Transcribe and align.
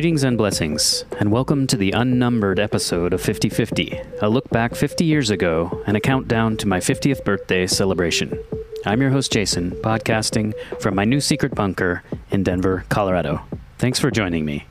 Greetings 0.00 0.24
and 0.24 0.38
blessings, 0.38 1.04
and 1.18 1.30
welcome 1.30 1.66
to 1.66 1.76
the 1.76 1.90
unnumbered 1.90 2.58
episode 2.58 3.12
of 3.12 3.20
5050, 3.20 4.00
a 4.22 4.30
look 4.30 4.48
back 4.48 4.74
50 4.74 5.04
years 5.04 5.28
ago 5.28 5.84
and 5.86 5.94
a 5.94 6.00
countdown 6.00 6.56
to 6.56 6.66
my 6.66 6.80
50th 6.80 7.22
birthday 7.22 7.66
celebration. 7.66 8.42
I'm 8.86 9.02
your 9.02 9.10
host, 9.10 9.30
Jason, 9.30 9.72
podcasting 9.82 10.54
from 10.80 10.94
my 10.94 11.04
new 11.04 11.20
secret 11.20 11.54
bunker 11.54 12.02
in 12.30 12.44
Denver, 12.44 12.86
Colorado. 12.88 13.42
Thanks 13.76 13.98
for 13.98 14.10
joining 14.10 14.46
me. 14.46 14.64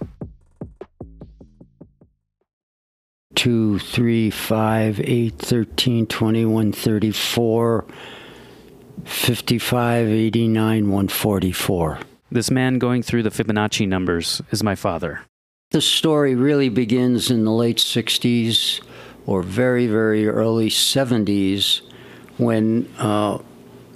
Two, 3.35 3.77
three, 3.77 4.31
five, 4.31 4.99
eight, 4.99 5.37
thirteen, 5.37 6.07
twenty-one, 6.07 6.71
thirty-four, 6.71 7.85
fifty-five, 9.05 10.07
eighty-nine, 10.07 10.89
one 10.89 11.07
forty-four. 11.07 11.99
This 12.31 12.51
man 12.51 12.77
going 12.77 13.01
through 13.01 13.23
the 13.23 13.31
Fibonacci 13.31 13.87
numbers 13.87 14.41
is 14.51 14.63
my 14.63 14.75
father. 14.75 15.21
The 15.71 15.81
story 15.81 16.35
really 16.35 16.69
begins 16.69 17.31
in 17.31 17.43
the 17.43 17.51
late 17.51 17.77
60s 17.77 18.81
or 19.25 19.41
very, 19.41 19.87
very 19.87 20.27
early 20.27 20.69
70s 20.69 21.81
when 22.37 22.87
uh, 22.99 23.39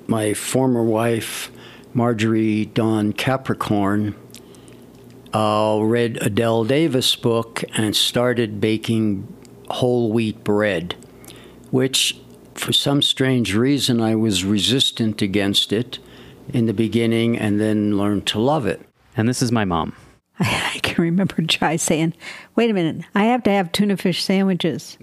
my 0.08 0.34
former 0.34 0.84
wife, 0.84 1.52
Marjorie 1.94 2.66
Dawn 2.66 3.14
Capricorn, 3.14 4.16
uh, 5.34 5.80
read 5.82 6.18
Adelle 6.22 6.68
Davis' 6.68 7.16
book 7.16 7.64
and 7.76 7.96
started 7.96 8.60
baking 8.60 9.28
whole 9.70 10.12
wheat 10.12 10.44
bread, 10.44 10.96
which 11.70 12.20
for 12.56 12.74
some 12.74 13.02
strange 13.02 13.56
reason 13.56 14.02
I 14.02 14.16
was 14.16 14.44
resistant 14.44 15.22
against 15.22 15.72
it 15.72 16.00
in 16.50 16.66
the 16.66 16.74
beginning 16.74 17.38
and 17.38 17.60
then 17.60 17.98
learn 17.98 18.22
to 18.24 18.40
love 18.40 18.66
it. 18.66 18.82
And 19.16 19.30
this 19.30 19.42
is 19.42 19.52
my 19.52 19.66
mom. 19.66 19.96
I 20.40 20.80
can 20.82 21.02
remember 21.02 21.42
Jai 21.42 21.76
saying, 21.76 22.14
wait 22.56 22.70
a 22.70 22.74
minute, 22.74 23.06
I 23.14 23.26
have 23.26 23.44
to 23.44 23.52
have 23.52 23.72
tuna 23.72 23.98
fish 23.98 24.24
sandwiches. 24.24 24.98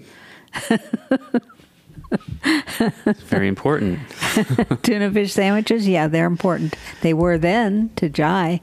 it's 2.43 3.21
Very 3.23 3.47
important. 3.47 3.99
tuna 4.83 5.11
fish 5.11 5.33
sandwiches, 5.33 5.87
yeah, 5.87 6.07
they're 6.07 6.25
important. 6.25 6.75
They 7.01 7.13
were 7.13 7.37
then 7.37 7.91
to 7.95 8.09
Jai 8.09 8.61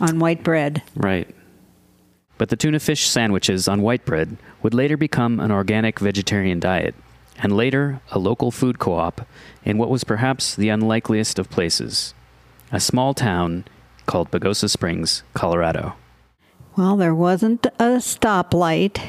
on 0.00 0.18
white 0.18 0.42
bread. 0.42 0.82
Right. 0.94 1.28
But 2.36 2.50
the 2.50 2.56
tuna 2.56 2.80
fish 2.80 3.06
sandwiches 3.06 3.68
on 3.68 3.82
white 3.82 4.04
bread 4.04 4.36
would 4.62 4.74
later 4.74 4.96
become 4.96 5.40
an 5.40 5.50
organic 5.50 5.98
vegetarian 5.98 6.60
diet, 6.60 6.94
and 7.38 7.56
later 7.56 8.00
a 8.10 8.18
local 8.18 8.50
food 8.50 8.78
co 8.78 8.94
op 8.94 9.26
in 9.64 9.78
what 9.78 9.90
was 9.90 10.04
perhaps 10.04 10.54
the 10.54 10.68
unlikeliest 10.68 11.38
of 11.38 11.50
places 11.50 12.14
a 12.72 12.80
small 12.80 13.14
town 13.14 13.64
called 14.06 14.30
Pagosa 14.30 14.68
Springs, 14.68 15.22
Colorado. 15.34 15.94
Well, 16.76 16.96
there 16.96 17.14
wasn't 17.14 17.66
a 17.66 17.98
stoplight. 17.98 19.00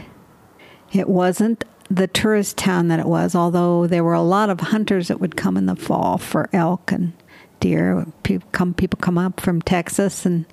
It 0.92 1.08
wasn't 1.08 1.64
the 1.90 2.08
tourist 2.08 2.58
town 2.58 2.88
that 2.88 3.00
it 3.00 3.06
was, 3.06 3.36
although 3.36 3.88
there 3.88 4.04
were 4.04 4.14
a 4.14 4.22
lot 4.22 4.50
of 4.50 4.60
hunters 4.60 5.08
that 5.10 5.20
would 5.20 5.36
come 5.36 5.58
in 5.58 5.66
the 5.66 5.76
fall 5.76 6.18
for 6.18 6.50
elk 6.54 6.92
and 6.92 7.14
deer. 7.60 8.06
People 8.24 8.48
come, 8.52 8.74
people 8.74 8.98
come 9.00 9.18
up 9.18 9.40
from 9.40 9.62
Texas 9.62 10.26
and 10.26 10.46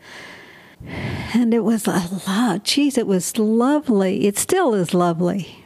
and 1.35 1.53
it 1.53 1.65
was 1.65 1.87
a 1.87 2.09
lot. 2.27 2.65
Geez, 2.65 2.97
it 2.97 3.07
was 3.07 3.37
lovely. 3.37 4.27
It 4.27 4.39
still 4.39 4.75
is 4.75 4.95
lovely. 4.95 5.65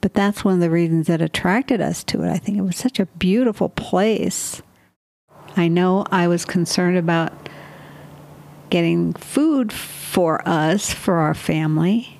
But 0.00 0.14
that's 0.14 0.44
one 0.44 0.54
of 0.54 0.60
the 0.60 0.70
reasons 0.70 1.06
that 1.06 1.22
attracted 1.22 1.80
us 1.80 2.02
to 2.04 2.24
it. 2.24 2.30
I 2.30 2.38
think 2.38 2.58
it 2.58 2.62
was 2.62 2.76
such 2.76 2.98
a 2.98 3.06
beautiful 3.06 3.68
place. 3.68 4.60
I 5.56 5.68
know 5.68 6.06
I 6.10 6.28
was 6.28 6.44
concerned 6.44 6.96
about 6.96 7.32
getting 8.70 9.12
food 9.12 9.72
for 9.72 10.46
us, 10.48 10.92
for 10.92 11.16
our 11.16 11.34
family, 11.34 12.18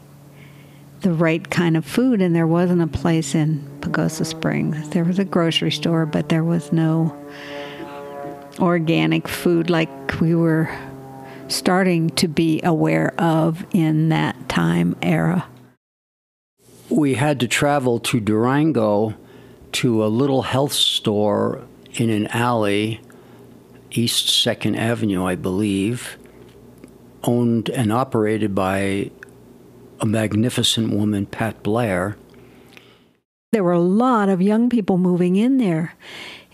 the 1.01 1.13
right 1.13 1.49
kind 1.51 1.77
of 1.77 1.85
food, 1.85 2.21
and 2.21 2.37
there 2.37 2.47
wasn't 2.47 2.83
a 2.83 2.87
place 2.87 3.35
in 3.35 3.67
Pagosa 3.81 4.27
Springs. 4.27 4.91
There 4.91 5.05
was 5.05 5.19
a 5.19 5.25
grocery 5.25 5.71
store, 5.71 6.07
but 6.07 6.29
there 6.29 6.45
was 6.45 6.73
no 6.73 7.17
organic 8.59 9.29
food 9.29 9.71
like 9.71 10.21
we 10.21 10.35
were 10.35 10.69
starting 11.49 12.11
to 12.11 12.29
be 12.29 12.61
aware 12.63 13.15
of 13.19 13.65
in 13.73 14.11
that 14.11 14.49
time 14.49 14.95
era. 15.03 15.47
We 16.89 17.15
had 17.15 17.41
to 17.41 17.49
travel 17.49 17.99
to 18.01 18.21
Durango 18.21 19.15
to 19.73 20.05
a 20.05 20.09
little 20.09 20.43
health 20.43 20.73
store 20.73 21.63
in 21.95 22.11
an 22.11 22.27
alley, 22.29 23.01
East 23.95 24.27
2nd 24.27 24.77
Avenue, 24.77 25.25
I 25.25 25.35
believe, 25.35 26.17
owned 27.25 27.69
and 27.69 27.93
operated 27.93 28.55
by 28.55 29.11
a 30.01 30.07
magnificent 30.07 30.93
woman, 30.93 31.27
Pat 31.27 31.63
Blair. 31.63 32.17
There 33.53 33.63
were 33.63 33.73
a 33.73 33.81
lot 33.81 34.29
of 34.29 34.41
young 34.41 34.71
people 34.71 34.99
moving 34.99 35.37
in 35.37 35.59
there. 35.59 35.95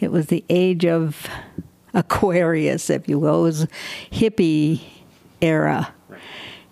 It 0.01 0.11
was 0.11 0.27
the 0.27 0.45
age 0.49 0.85
of 0.85 1.29
Aquarius, 1.95 2.91
if 2.91 3.09
you 3.09 3.19
will. 3.19 3.41
It 3.41 3.45
was 3.45 3.67
hippie 4.11 4.83
era. 5.41 5.95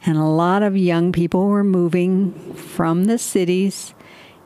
And 0.04 0.16
a 0.16 0.24
lot 0.24 0.62
of 0.62 0.76
young 0.76 1.12
people 1.12 1.46
were 1.46 1.64
moving 1.64 2.32
from 2.54 3.04
the 3.04 3.18
cities. 3.18 3.94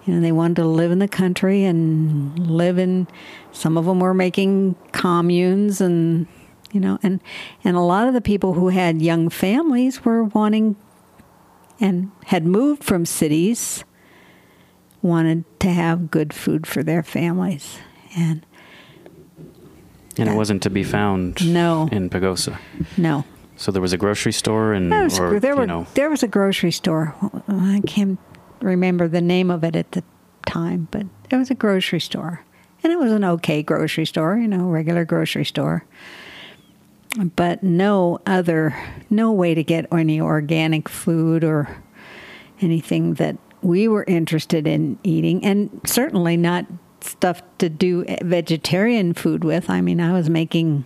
You 0.05 0.15
know, 0.15 0.21
they 0.21 0.33
wanted 0.33 0.56
to 0.56 0.65
live 0.65 0.91
in 0.91 0.99
the 0.99 1.09
country 1.09 1.65
and 1.65 2.38
live 2.38 2.78
in 2.78 3.06
some 3.53 3.77
of 3.77 3.84
them 3.84 4.00
were 4.00 4.15
making 4.15 4.77
communes 4.93 5.81
and 5.81 6.27
you 6.72 6.81
know, 6.81 6.99
and 7.03 7.21
and 7.65 7.77
a 7.77 7.81
lot 7.81 8.06
of 8.06 8.15
the 8.15 8.21
people 8.21 8.55
who 8.55 8.69
had 8.69 9.03
young 9.03 9.28
families 9.28 10.05
were 10.05 10.25
wanting 10.25 10.77
and 11.81 12.10
had 12.27 12.47
moved 12.47 12.84
from 12.84 13.05
cities 13.05 13.84
wanted 15.03 15.44
to 15.60 15.71
have 15.71 16.10
good 16.10 16.33
food 16.33 16.66
for 16.66 16.83
their 16.83 17.03
families. 17.03 17.78
And 18.16 18.47
and 20.16 20.28
it 20.28 20.34
wasn't 20.34 20.62
to 20.65 20.71
be 20.71 20.84
found 20.84 21.53
no. 21.53 21.89
in 21.91 22.10
Pagosa. 22.10 22.59
No. 22.97 23.25
So 23.56 23.71
there 23.72 23.83
was 23.83 23.93
a 23.93 23.99
grocery 23.99 24.33
store 24.33 24.72
and 24.72 24.91
there 24.91 25.05
was, 25.05 25.19
or, 25.19 25.41
there, 25.41 25.56
were, 25.56 25.66
know, 25.66 25.87
there 25.94 26.10
was 26.10 26.22
a 26.22 26.28
grocery 26.28 26.71
store. 26.71 27.15
I 27.49 27.83
can't 27.87 28.19
remember 28.62 29.09
the 29.09 29.21
name 29.21 29.50
of 29.50 29.65
it 29.65 29.76
at 29.76 29.93
the 29.93 30.03
time, 30.47 30.88
but 30.91 31.06
it 31.31 31.37
was 31.37 31.50
a 31.50 31.54
grocery 31.54 32.00
store. 32.00 32.44
And 32.82 32.93
it 32.93 32.98
was 32.98 33.12
an 33.12 33.25
okay 33.25 33.62
grocery 33.62 34.06
store, 34.06 34.37
you 34.37 34.48
know, 34.48 34.69
regular 34.69 35.04
grocery 35.04 35.44
store. 35.44 35.84
But 37.37 37.62
no 37.62 38.21
other, 38.25 38.76
no 39.10 39.32
way 39.32 39.54
to 39.54 39.62
get 39.62 39.87
any 39.93 40.21
organic 40.21 40.88
food 40.88 41.44
or 41.44 41.82
anything 42.60 43.15
that 43.15 43.37
we 43.62 43.88
were 43.88 44.04
interested 44.04 44.66
in 44.66 44.98
eating, 45.03 45.44
and 45.44 45.81
certainly 45.84 46.37
not 46.37 46.66
stuff 47.03 47.42
to 47.59 47.69
do 47.69 48.04
vegetarian 48.22 49.15
food 49.15 49.44
with. 49.44 49.69
I 49.69 49.81
mean, 49.81 50.00
I 50.00 50.12
was 50.12 50.31
making, 50.31 50.84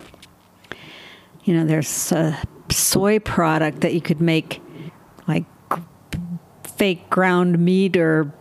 you 1.43 1.53
know, 1.53 1.65
there's 1.65 2.11
a 2.11 2.37
soy 2.69 3.19
product 3.19 3.81
that 3.81 3.93
you 3.93 4.01
could 4.01 4.21
make 4.21 4.61
like 5.27 5.45
fake 6.75 7.09
ground 7.09 7.59
meat 7.59 7.97
or 7.97 8.31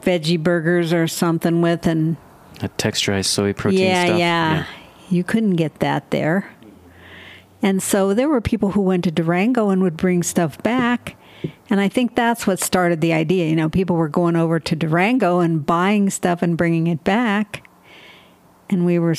veggie 0.00 0.42
burgers 0.42 0.92
or 0.92 1.06
something 1.08 1.60
with, 1.60 1.86
and 1.86 2.16
a 2.60 2.68
texturized 2.70 3.26
soy 3.26 3.52
protein 3.52 3.80
yeah, 3.80 4.04
stuff. 4.04 4.18
Yeah, 4.18 4.54
yeah. 4.56 4.66
You 5.10 5.24
couldn't 5.24 5.56
get 5.56 5.80
that 5.80 6.10
there. 6.10 6.50
And 7.62 7.82
so 7.82 8.14
there 8.14 8.28
were 8.28 8.40
people 8.40 8.72
who 8.72 8.80
went 8.80 9.04
to 9.04 9.10
Durango 9.10 9.70
and 9.70 9.82
would 9.82 9.96
bring 9.96 10.22
stuff 10.22 10.62
back. 10.62 11.16
And 11.70 11.80
I 11.80 11.88
think 11.88 12.14
that's 12.14 12.46
what 12.46 12.60
started 12.60 13.00
the 13.00 13.12
idea. 13.12 13.48
You 13.48 13.56
know, 13.56 13.68
people 13.68 13.96
were 13.96 14.08
going 14.08 14.36
over 14.36 14.60
to 14.60 14.76
Durango 14.76 15.40
and 15.40 15.64
buying 15.64 16.10
stuff 16.10 16.42
and 16.42 16.56
bringing 16.56 16.86
it 16.86 17.04
back. 17.04 17.68
And 18.70 18.84
we 18.84 18.98
were 18.98 19.16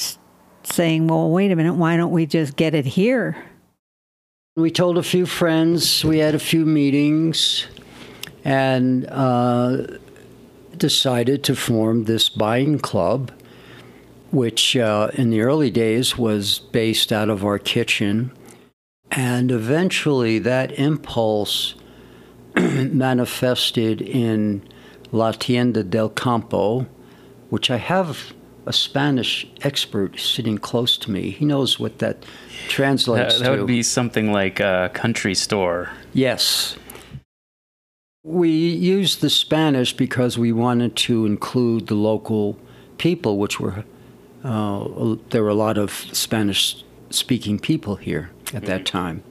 saying, 0.64 1.08
well, 1.08 1.30
wait 1.30 1.52
a 1.52 1.56
minute, 1.56 1.74
why 1.74 1.98
don't 1.98 2.12
we 2.12 2.26
just 2.26 2.56
get 2.56 2.76
it 2.76 2.86
here? 2.86 3.38
We 4.56 4.72
told 4.72 4.98
a 4.98 5.04
few 5.04 5.26
friends, 5.26 6.04
we 6.04 6.20
had 6.20 6.36
a 6.36 6.40
few 6.40 6.66
meetings, 6.66 7.68
and 8.44 9.06
uh, 9.10 9.86
decided 10.78 11.44
to 11.44 11.56
form 11.56 12.06
this 12.06 12.30
buying 12.30 12.80
club, 12.80 13.32
which 14.32 14.76
uh, 14.76 15.10
in 15.14 15.30
the 15.30 15.42
early 15.42 15.70
days 15.72 16.18
was 16.18 16.60
based 16.60 17.12
out 17.12 17.30
of 17.30 17.44
our 17.44 17.60
kitchen. 17.60 18.32
And 19.12 19.52
eventually 19.52 20.40
that 20.40 20.72
impulse 20.80 21.76
manifested 22.56 24.02
in 24.02 24.62
La 25.12 25.32
Tienda 25.32 25.84
del 25.84 26.10
Campo, 26.10 26.86
which 27.50 27.72
I 27.72 27.78
have 27.78 28.34
a 28.66 28.74
Spanish 28.74 29.48
expert 29.62 30.20
sitting 30.20 30.60
close 30.60 30.96
to 31.00 31.10
me. 31.10 31.32
He 31.32 31.44
knows 31.46 31.80
what 31.80 31.98
that 32.00 32.24
translates 32.68 33.40
That, 33.40 33.44
that 33.44 33.52
to. 33.56 33.58
would 33.62 33.68
be 33.68 33.82
something 33.82 34.32
like 34.32 34.60
a 34.60 34.92
country 34.94 35.34
store. 35.34 35.90
Yes. 36.14 36.78
We 38.24 38.50
used 38.50 39.22
the 39.22 39.30
Spanish 39.30 39.94
because 39.96 40.38
we 40.38 40.52
wanted 40.52 40.98
to 40.98 41.26
include 41.26 41.88
the 41.88 41.96
local 41.96 42.60
people, 42.98 43.38
which 43.38 43.62
were, 43.62 43.86
uh, 44.44 45.16
there 45.30 45.42
were 45.42 45.50
a 45.50 45.54
lot 45.54 45.78
of 45.78 45.92
Spanish 46.12 46.84
speaking 47.10 47.60
people 47.60 47.96
here 47.96 48.30
at 48.54 48.66
that 48.66 48.86
time. 48.86 49.24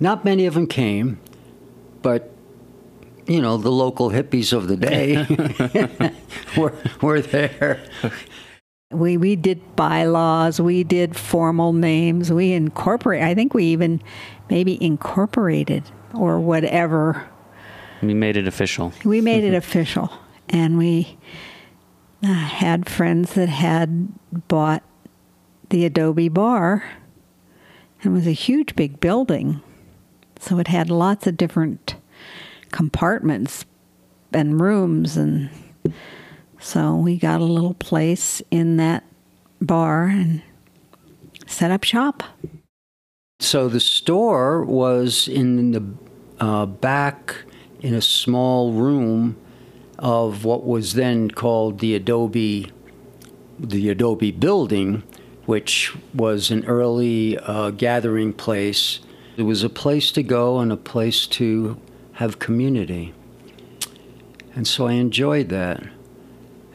Not 0.00 0.22
many 0.22 0.44
of 0.44 0.52
them 0.52 0.66
came, 0.66 1.18
but 2.02 2.30
you 3.26 3.40
know, 3.40 3.56
the 3.56 3.72
local 3.72 4.10
hippies 4.10 4.52
of 4.52 4.68
the 4.68 4.76
day 4.76 6.12
were, 6.58 6.74
were 7.00 7.22
there. 7.22 7.80
We 8.90 9.16
we 9.16 9.36
did 9.36 9.76
bylaws, 9.76 10.60
we 10.60 10.84
did 10.84 11.16
formal 11.16 11.72
names, 11.72 12.30
we 12.30 12.52
incorporate. 12.52 13.22
I 13.22 13.34
think 13.34 13.54
we 13.54 13.64
even 13.66 14.02
maybe 14.50 14.82
incorporated 14.84 15.84
or 16.12 16.38
whatever. 16.38 17.26
We 18.02 18.14
made 18.14 18.36
it 18.36 18.46
official. 18.46 18.92
We 19.04 19.20
made 19.20 19.44
it 19.44 19.54
official, 19.64 20.10
and 20.48 20.78
we 20.78 21.18
uh, 22.22 22.32
had 22.32 22.88
friends 22.88 23.34
that 23.34 23.48
had 23.48 24.08
bought 24.48 24.82
the 25.68 25.84
Adobe 25.84 26.28
Bar, 26.28 26.84
and 28.02 28.12
it 28.12 28.16
was 28.16 28.26
a 28.26 28.32
huge 28.32 28.74
big 28.74 29.00
building, 29.00 29.60
so 30.38 30.58
it 30.58 30.68
had 30.68 30.90
lots 30.90 31.26
of 31.26 31.36
different 31.36 31.96
compartments 32.72 33.64
and 34.32 34.60
rooms 34.60 35.16
and 35.16 35.50
so 36.60 36.94
we 36.94 37.16
got 37.16 37.40
a 37.40 37.44
little 37.44 37.74
place 37.74 38.42
in 38.50 38.76
that 38.76 39.04
bar 39.62 40.04
and 40.04 40.42
set 41.46 41.70
up 41.70 41.84
shop. 41.84 42.22
So 43.40 43.68
the 43.68 43.80
store 43.80 44.62
was 44.62 45.26
in 45.26 45.72
the 45.72 45.82
uh, 46.38 46.66
back 46.66 47.36
in 47.80 47.94
a 47.94 48.02
small 48.02 48.72
room 48.72 49.36
of 49.98 50.44
what 50.44 50.64
was 50.64 50.94
then 50.94 51.30
called 51.30 51.78
the 51.78 51.94
Adobe, 51.94 52.72
the 53.58 53.90
Adobe 53.90 54.30
building, 54.30 55.02
which 55.46 55.94
was 56.14 56.50
an 56.50 56.64
early 56.66 57.38
uh, 57.38 57.70
gathering 57.70 58.32
place. 58.32 59.00
It 59.36 59.42
was 59.42 59.62
a 59.62 59.68
place 59.68 60.10
to 60.12 60.22
go 60.22 60.58
and 60.58 60.72
a 60.72 60.76
place 60.76 61.26
to 61.28 61.80
have 62.14 62.38
community. 62.38 63.14
And 64.54 64.66
so 64.66 64.86
I 64.86 64.92
enjoyed 64.92 65.48
that. 65.50 65.82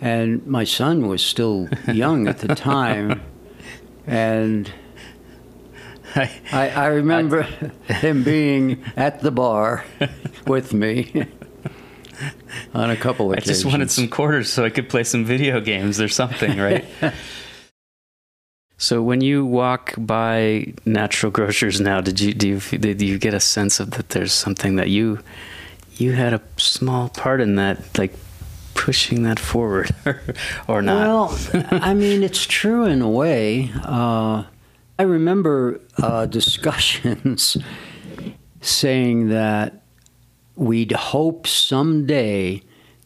And 0.02 0.46
my 0.46 0.64
son 0.64 1.08
was 1.08 1.26
still 1.26 1.70
young 1.88 2.28
at 2.28 2.40
the 2.40 2.56
time. 2.56 3.22
And 4.06 4.72
I, 6.16 6.32
I 6.52 6.86
remember 6.88 7.44
him 7.88 8.24
being 8.24 8.84
at 8.96 9.22
the 9.22 9.32
bar 9.32 9.84
with 10.48 10.74
me 10.74 11.28
on 12.74 12.90
a 12.90 12.96
couple 12.96 13.32
of 13.32 13.38
I 13.38 13.42
just 13.42 13.66
wanted 13.66 13.92
some 13.92 14.08
quarters 14.08 14.52
so 14.52 14.64
I 14.64 14.70
could 14.70 14.90
play 14.90 15.04
some 15.04 15.26
video 15.26 15.60
games 15.60 16.00
or 16.00 16.08
something, 16.08 16.58
right? 16.58 16.86
so 18.78 19.02
when 19.02 19.22
you 19.22 19.46
walk 19.46 19.94
by 19.98 20.74
natural 20.86 21.32
grocers 21.32 21.82
now, 21.82 22.02
did 22.02 22.20
you 22.20 22.34
do 22.34 22.48
you 22.48 22.60
did 22.78 23.02
you 23.02 23.18
get 23.18 23.34
a 23.34 23.40
sense 23.40 23.80
of 23.80 23.92
that 23.92 24.10
there's 24.10 24.34
something 24.34 24.76
that 24.78 24.90
you 24.90 25.20
you 25.98 26.14
had 26.14 26.34
a 26.34 26.42
small 26.58 27.10
part 27.10 27.42
in 27.42 27.56
that, 27.56 27.98
like 27.98 28.14
pushing 28.74 29.24
that 29.24 29.40
forward, 29.40 29.94
or 30.68 30.82
not? 30.82 31.08
Well, 31.08 31.68
I 31.72 31.94
mean, 31.94 32.24
it's 32.24 32.46
true 32.46 32.86
in 32.86 33.02
a 33.02 33.10
way. 33.10 33.72
Uh, 33.84 34.44
I 34.98 35.04
remember 35.04 35.82
uh, 35.98 36.26
discussions 36.40 37.58
saying 38.62 39.30
that 39.30 39.84
we'd 40.56 40.92
hope 40.92 41.48
someday 41.48 42.62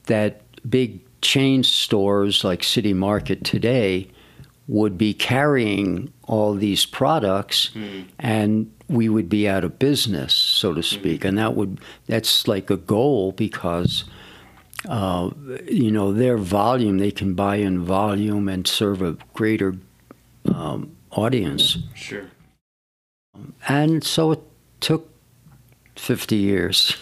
that 0.06 0.42
big 0.70 1.02
chain 1.22 1.64
stores 1.64 2.44
like 2.44 2.64
City 2.64 2.94
Market 2.94 3.44
today 3.44 4.08
would 4.68 4.98
be 4.98 5.14
carrying 5.14 6.14
all 6.24 6.54
these 6.54 6.86
products 6.86 7.72
mm. 7.74 8.06
and 8.20 8.72
we 8.88 9.10
would 9.10 9.28
be 9.28 9.48
out 9.48 9.64
of 9.64 9.80
business 9.80 10.34
so 10.34 10.74
to 10.74 10.84
speak 10.84 11.22
mm. 11.22 11.30
and 11.30 11.38
that 11.40 11.56
would 11.56 11.80
that's 12.06 12.48
like 12.48 12.70
a 12.70 12.78
goal 12.78 13.32
because 13.32 14.04
uh, 14.88 15.30
you 15.66 15.92
know 15.92 16.14
their 16.14 16.38
volume 16.38 17.00
they 17.00 17.12
can 17.12 17.34
buy 17.34 17.56
in 17.56 17.84
volume 17.84 18.48
and 18.48 18.68
serve 18.68 19.02
a 19.02 19.18
greater 19.34 19.76
um, 20.54 20.96
audience 21.12 21.78
sure 21.96 22.26
and 23.68 24.04
so 24.04 24.32
it 24.32 24.42
took 24.80 25.10
50 25.96 26.36
years 26.36 26.98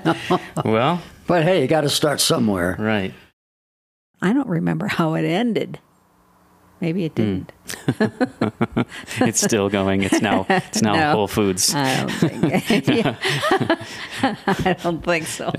well 0.64 1.02
but 1.26 1.42
hey 1.42 1.62
you 1.62 1.68
got 1.68 1.82
to 1.82 1.88
start 1.88 2.20
somewhere 2.20 2.76
right 2.78 3.14
i 4.20 4.32
don't 4.32 4.48
remember 4.48 4.86
how 4.86 5.14
it 5.14 5.24
ended 5.24 5.78
Maybe 6.80 7.06
it 7.06 7.12
hmm. 7.12 7.14
didn't. 7.14 7.52
Mm. 7.64 8.86
it's 9.26 9.40
still 9.40 9.70
going. 9.70 10.02
It's 10.02 10.20
now 10.20 10.44
it's 10.48 10.82
now 10.82 10.94
no, 10.96 11.12
Whole 11.12 11.28
Foods. 11.28 11.74
I 11.74 11.96
don't 11.96 12.10
think. 12.10 13.06
I 14.22 14.72
don't 14.82 15.02
think 15.02 15.26
so. 15.26 15.50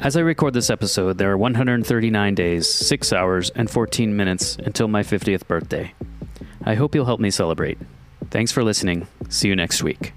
As 0.00 0.16
I 0.16 0.20
record 0.20 0.54
this 0.54 0.70
episode, 0.70 1.18
there 1.18 1.32
are 1.32 1.36
139 1.36 2.34
days, 2.36 2.68
6 2.68 3.12
hours, 3.12 3.50
and 3.50 3.68
14 3.68 4.16
minutes 4.16 4.56
until 4.56 4.86
my 4.86 5.02
50th 5.02 5.48
birthday. 5.48 5.92
I 6.64 6.74
hope 6.74 6.94
you'll 6.94 7.04
help 7.04 7.18
me 7.18 7.30
celebrate. 7.30 7.78
Thanks 8.30 8.52
for 8.52 8.62
listening. 8.62 9.08
See 9.28 9.48
you 9.48 9.56
next 9.56 9.82
week. 9.82 10.12